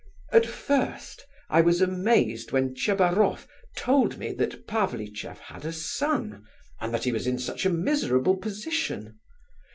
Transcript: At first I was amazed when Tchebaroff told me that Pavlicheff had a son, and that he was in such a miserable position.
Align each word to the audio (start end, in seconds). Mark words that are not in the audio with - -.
At 0.31 0.47
first 0.47 1.27
I 1.47 1.61
was 1.61 1.79
amazed 1.79 2.51
when 2.51 2.73
Tchebaroff 2.73 3.47
told 3.77 4.17
me 4.17 4.33
that 4.33 4.65
Pavlicheff 4.65 5.37
had 5.37 5.63
a 5.63 5.71
son, 5.71 6.43
and 6.79 6.91
that 6.91 7.03
he 7.03 7.11
was 7.11 7.27
in 7.27 7.37
such 7.37 7.67
a 7.67 7.69
miserable 7.69 8.37
position. 8.37 9.19